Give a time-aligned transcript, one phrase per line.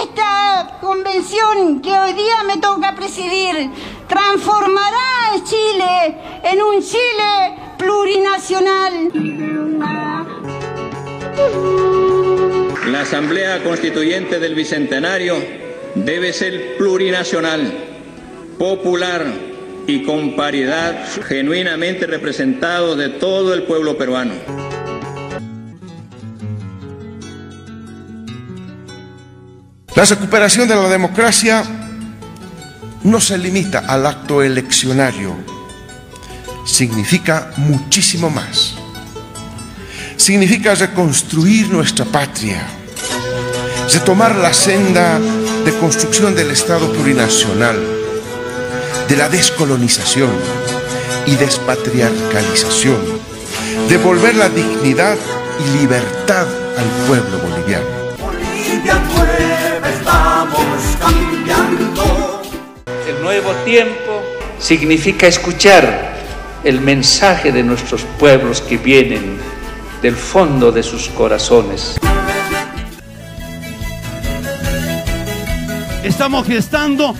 [0.00, 3.68] Esta convención que hoy día me toca presidir
[4.08, 9.12] transformará a Chile en un Chile plurinacional.
[12.90, 15.36] La Asamblea Constituyente del Bicentenario
[15.94, 17.74] debe ser plurinacional,
[18.58, 19.26] popular
[19.86, 24.71] y con paridad genuinamente representado de todo el pueblo peruano.
[29.94, 31.62] La recuperación de la democracia
[33.02, 35.36] no se limita al acto eleccionario,
[36.64, 38.72] significa muchísimo más.
[40.16, 42.66] Significa reconstruir nuestra patria,
[43.92, 47.76] retomar la senda de construcción del Estado plurinacional,
[49.08, 50.30] de la descolonización
[51.26, 52.98] y despatriarcalización,
[53.90, 55.18] devolver la dignidad
[55.60, 56.46] y libertad
[56.78, 58.01] al pueblo boliviano.
[63.32, 64.22] Nuevo tiempo
[64.58, 66.12] significa escuchar
[66.64, 69.38] el mensaje de nuestros pueblos que vienen
[70.02, 71.98] del fondo de sus corazones.
[76.04, 77.14] Estamos gestando,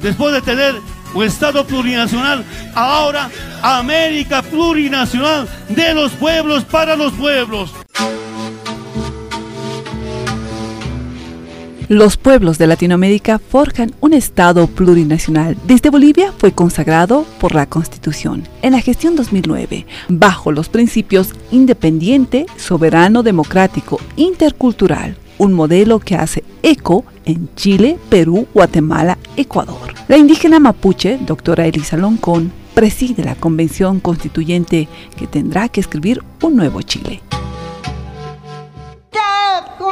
[0.00, 0.74] después de tener
[1.12, 2.42] un Estado plurinacional,
[2.74, 3.28] ahora
[3.60, 7.74] América plurinacional de los pueblos para los pueblos.
[11.88, 15.56] Los pueblos de Latinoamérica forjan un Estado plurinacional.
[15.68, 22.46] Desde Bolivia fue consagrado por la Constitución en la gestión 2009, bajo los principios independiente,
[22.56, 29.94] soberano, democrático, intercultural, un modelo que hace eco en Chile, Perú, Guatemala, Ecuador.
[30.08, 36.56] La indígena mapuche, doctora Elisa Loncón, preside la convención constituyente que tendrá que escribir un
[36.56, 37.22] nuevo Chile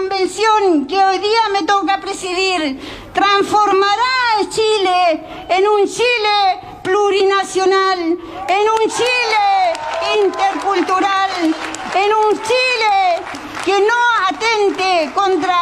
[0.08, 2.78] convención que hoy día me toca presidir
[3.14, 13.22] transformará a Chile en un Chile plurinacional, en un Chile intercultural, en un Chile
[13.64, 15.56] que no atente contra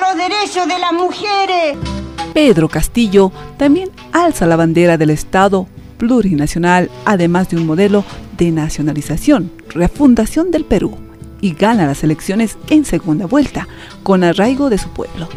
[0.00, 1.78] los derechos de las mujeres.
[2.34, 5.66] Pedro Castillo también alza la bandera del Estado
[5.96, 8.04] plurinacional, además de un modelo
[8.36, 11.05] de nacionalización, refundación del Perú
[11.46, 13.68] y gana las elecciones en segunda vuelta,
[14.02, 15.28] con arraigo de su pueblo.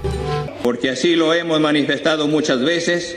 [0.64, 3.16] Porque así lo hemos manifestado muchas veces,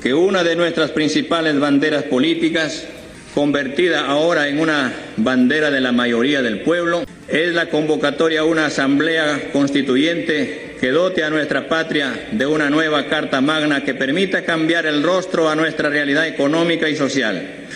[0.00, 2.86] que una de nuestras principales banderas políticas,
[3.34, 8.66] convertida ahora en una bandera de la mayoría del pueblo, es la convocatoria a una
[8.66, 14.86] asamblea constituyente que dote a nuestra patria de una nueva Carta Magna que permita cambiar
[14.86, 17.66] el rostro a nuestra realidad económica y social.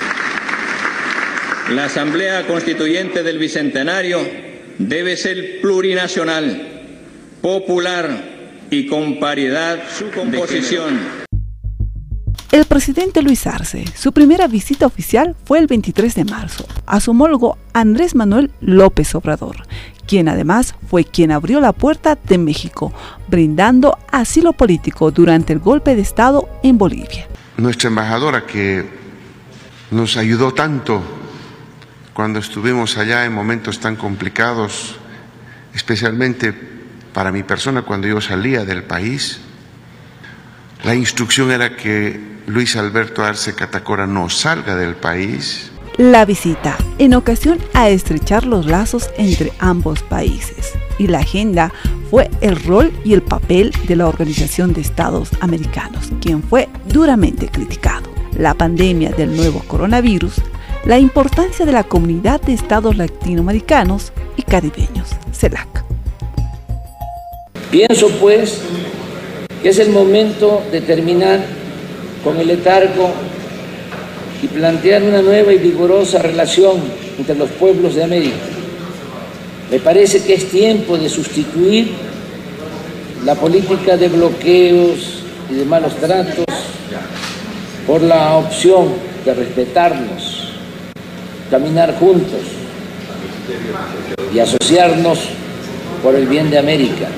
[1.70, 6.69] La Asamblea Constituyente del Bicentenario debe ser plurinacional,
[7.41, 8.33] popular
[8.71, 11.22] y con paridad su composición.
[12.50, 17.12] El presidente Luis Arce, su primera visita oficial fue el 23 de marzo a su
[17.12, 19.56] homólogo Andrés Manuel López Obrador,
[20.06, 22.93] quien además fue quien abrió la puerta de México,
[23.28, 27.27] brindando asilo político durante el golpe de Estado en Bolivia.
[27.56, 28.84] Nuestra embajadora que
[29.91, 31.03] nos ayudó tanto
[32.14, 34.96] cuando estuvimos allá en momentos tan complicados,
[35.74, 36.54] especialmente
[37.12, 39.40] para mi persona cuando yo salía del país,
[40.84, 45.70] la instrucción era que Luis Alberto Arce Catacora no salga del país.
[45.96, 50.72] La visita, en ocasión a estrechar los lazos entre ambos países.
[50.98, 51.72] Y la agenda
[52.10, 57.48] fue el rol y el papel de la Organización de Estados Americanos, quien fue duramente
[57.48, 58.10] criticado.
[58.36, 60.40] La pandemia del nuevo coronavirus
[60.84, 65.84] la importancia de la comunidad de estados latinoamericanos y caribeños, CELAC.
[67.70, 68.60] Pienso pues
[69.62, 71.41] que es el momento de terminar
[72.25, 73.10] con el letargo
[74.42, 76.81] y plantear una nueva y vigorosa relación
[77.16, 78.37] entre los pueblos de América.
[79.71, 81.92] Me parece que es tiempo de sustituir
[83.24, 86.45] la política de bloqueos y de malos tratos
[87.86, 88.89] por la opción
[89.24, 90.31] de respetarnos
[91.53, 92.41] caminar juntos
[94.34, 95.19] y asociarnos
[96.03, 97.09] por el bien de América,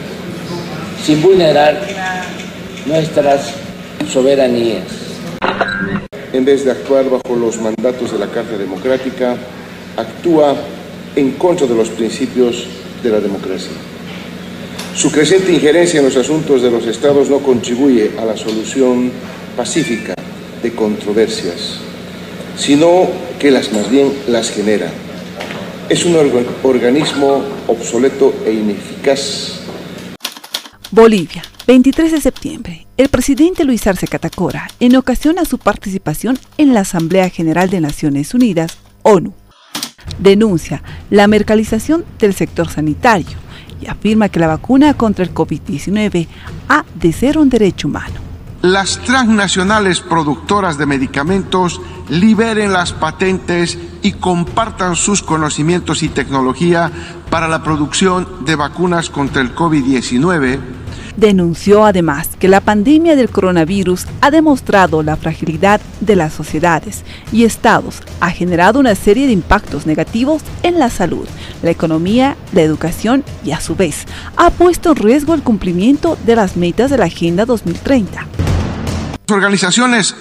[1.05, 1.81] sin vulnerar
[2.85, 3.53] nuestras
[4.13, 4.87] soberanías.
[6.33, 9.37] En vez de actuar bajo los mandatos de la Carta Democrática,
[9.97, 10.57] actúa
[11.15, 12.67] en contra de los principios
[13.05, 13.71] de la democracia.
[14.97, 19.13] Su creciente injerencia en los asuntos de los estados no contribuye a la solución
[19.57, 20.17] pacífica
[20.61, 21.79] de controversias,
[22.56, 23.09] sino
[23.39, 24.91] que las más bien las genera.
[25.89, 26.17] es un
[26.62, 29.61] organismo obsoleto e ineficaz.
[30.91, 32.87] Bolivia, 23 de septiembre.
[32.97, 37.81] El presidente Luis Arce Catacora, en ocasión a su participación en la Asamblea General de
[37.81, 39.35] Naciones Unidas, ONU,
[40.19, 43.37] denuncia la mercalización del sector sanitario
[43.81, 46.29] y afirma que la vacuna contra el COVID-19
[46.69, 48.24] ha de ser un derecho humano.
[48.64, 56.90] Las transnacionales productoras de medicamentos liberen las patentes y compartan sus conocimientos y tecnología
[57.28, 60.61] para la producción de vacunas contra el COVID-19
[61.16, 67.44] Denunció además que la pandemia del coronavirus ha demostrado la fragilidad de las sociedades y
[67.44, 71.28] estados, ha generado una serie de impactos negativos en la salud,
[71.62, 74.06] la economía, la educación y a su vez
[74.37, 78.26] ha puesto en riesgo el cumplimiento de las metas de la Agenda 2030.
[79.31, 80.15] Organizaciones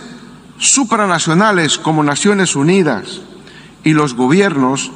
[0.57, 3.19] supranacionales como Naciones Unidas
[3.83, 4.91] y los gobiernos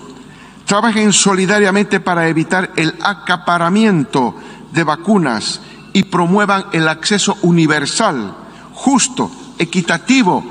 [0.65, 4.33] trabajen solidariamente para evitar el acaparamiento
[4.71, 5.59] de vacunas
[5.91, 8.33] y promuevan el acceso universal,
[8.73, 10.43] justo, equitativo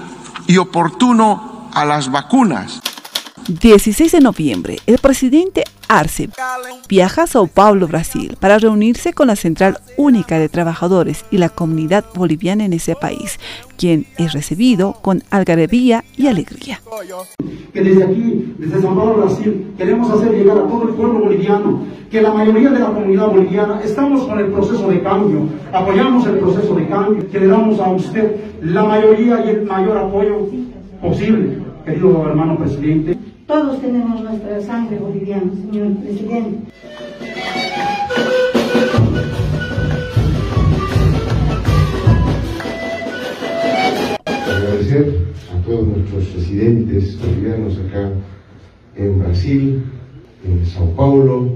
[0.47, 2.81] y oportuno a las vacunas.
[3.49, 6.29] 16 de noviembre, el presidente Arce
[6.89, 11.49] viaja a Sao Paulo, Brasil, para reunirse con la Central Única de Trabajadores y la
[11.49, 13.39] comunidad boliviana en ese país,
[13.77, 16.81] quien es recibido con algarabía y alegría.
[17.73, 21.85] Que desde aquí, desde Sao Paulo, Brasil, queremos hacer llegar a todo el pueblo boliviano
[22.11, 26.39] que la mayoría de la comunidad boliviana estamos con el proceso de cambio, apoyamos el
[26.39, 30.49] proceso de cambio, que le damos a usted la mayoría y el mayor apoyo
[31.01, 33.26] posible, querido hermano presidente.
[33.47, 36.59] Todos tenemos nuestra sangre boliviana, señor presidente.
[44.25, 48.11] Agradecer a todos nuestros presidentes bolivianos acá
[48.97, 49.85] en Brasil,
[50.45, 51.49] en Sao Paulo,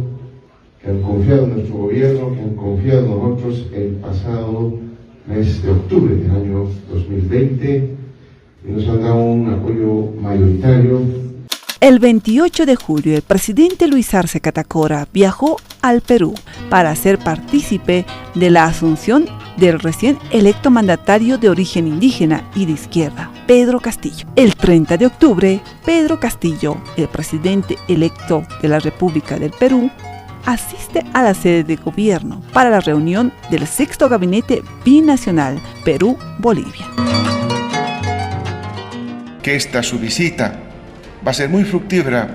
[0.80, 4.74] que han confiado en nuestro gobierno, que han confiado en nosotros el pasado
[5.26, 7.96] mes de octubre del año 2020
[8.64, 11.19] y nos han dado un apoyo mayoritario
[11.80, 16.34] el 28 de julio, el presidente Luis Arce Catacora viajó al Perú
[16.68, 18.04] para ser partícipe
[18.34, 24.26] de la asunción del recién electo mandatario de origen indígena y de izquierda, Pedro Castillo.
[24.36, 29.90] El 30 de octubre, Pedro Castillo, el presidente electo de la República del Perú,
[30.44, 36.86] asiste a la sede de gobierno para la reunión del sexto gabinete binacional Perú-Bolivia.
[39.42, 40.69] Que esta su visita
[41.26, 42.34] va a ser muy fructífera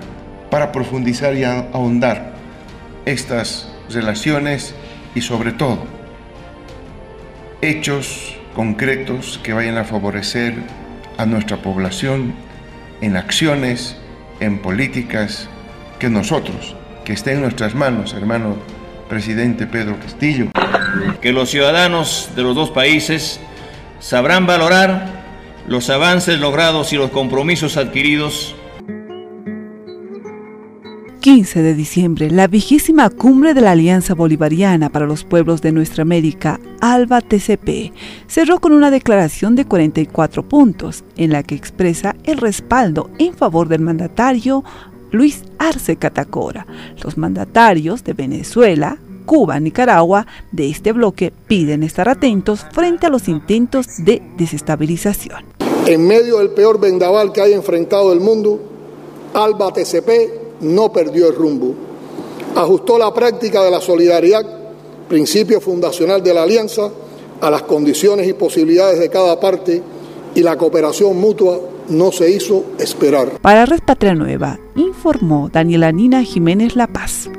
[0.50, 2.34] para profundizar y ahondar
[3.06, 4.76] estas relaciones
[5.14, 5.86] y sobre todo
[7.62, 10.56] hechos concretos que vayan a favorecer
[11.18, 12.34] a nuestra población
[13.02, 13.98] en acciones,
[14.40, 15.50] en políticas
[16.00, 18.58] que nosotros, que esté en nuestras manos, hermano
[19.10, 20.48] presidente Pedro Castillo.
[21.22, 23.40] Que los ciudadanos de los dos países
[24.00, 25.24] sabrán valorar
[25.68, 28.56] los avances logrados y los compromisos adquiridos
[31.26, 36.04] 15 de diciembre, la vigésima cumbre de la Alianza Bolivariana para los Pueblos de Nuestra
[36.04, 37.94] América, ALBA TCP,
[38.28, 43.70] cerró con una declaración de 44 puntos, en la que expresa el respaldo en favor
[43.70, 44.64] del mandatario
[45.10, 46.68] Luis Arce Catacora.
[47.04, 53.28] Los mandatarios de Venezuela, Cuba, Nicaragua, de este bloque piden estar atentos frente a los
[53.28, 55.44] intentos de desestabilización.
[55.88, 58.62] En medio del peor vendaval que haya enfrentado el mundo,
[59.34, 61.74] ALBA TCP no perdió el rumbo.
[62.56, 64.46] Ajustó la práctica de la solidaridad,
[65.08, 66.90] principio fundacional de la alianza,
[67.42, 69.82] a las condiciones y posibilidades de cada parte
[70.34, 71.60] y la cooperación mutua
[71.90, 73.40] no se hizo esperar.
[73.42, 77.30] Para Red Patria Nueva, informó Daniela Nina Jiménez La Paz.